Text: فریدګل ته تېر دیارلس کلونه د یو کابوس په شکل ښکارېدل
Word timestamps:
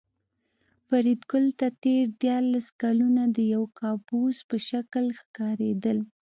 فریدګل 0.87 1.45
ته 1.59 1.67
تېر 1.83 2.05
دیارلس 2.21 2.67
کلونه 2.81 3.23
د 3.35 3.37
یو 3.53 3.63
کابوس 3.79 4.37
په 4.49 4.57
شکل 4.69 5.05
ښکارېدل 5.19 5.97